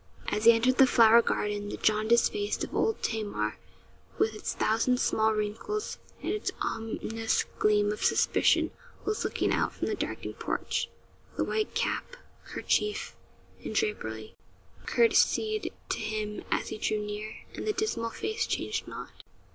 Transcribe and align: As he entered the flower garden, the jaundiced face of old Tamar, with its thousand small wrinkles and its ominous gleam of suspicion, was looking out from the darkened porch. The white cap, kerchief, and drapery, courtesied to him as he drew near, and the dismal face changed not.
As 0.29 0.45
he 0.45 0.51
entered 0.53 0.79
the 0.79 0.87
flower 0.87 1.21
garden, 1.21 1.69
the 1.69 1.77
jaundiced 1.77 2.31
face 2.33 2.63
of 2.63 2.75
old 2.75 3.03
Tamar, 3.03 3.57
with 4.17 4.33
its 4.33 4.55
thousand 4.55 4.99
small 4.99 5.31
wrinkles 5.31 5.99
and 6.23 6.31
its 6.31 6.49
ominous 6.59 7.45
gleam 7.59 7.91
of 7.91 8.03
suspicion, 8.03 8.71
was 9.05 9.23
looking 9.23 9.51
out 9.51 9.73
from 9.73 9.85
the 9.85 9.93
darkened 9.93 10.39
porch. 10.39 10.89
The 11.37 11.43
white 11.43 11.75
cap, 11.75 12.15
kerchief, 12.45 13.15
and 13.63 13.75
drapery, 13.75 14.33
courtesied 14.87 15.69
to 15.89 15.99
him 15.99 16.45
as 16.49 16.69
he 16.69 16.79
drew 16.79 16.97
near, 16.97 17.35
and 17.53 17.67
the 17.67 17.71
dismal 17.73 18.09
face 18.09 18.47
changed 18.47 18.87
not. 18.87 19.21